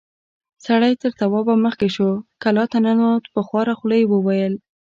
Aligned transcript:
سړی 0.65 0.93
تر 1.01 1.11
توابه 1.19 1.53
مخکې 1.65 1.87
شو، 1.95 2.09
کلا 2.43 2.65
ته 2.71 2.77
ننوت، 2.85 3.23
په 3.33 3.41
خواره 3.47 3.73
خوله 3.79 3.95
يې 4.01 4.05
وويل: 4.09 4.53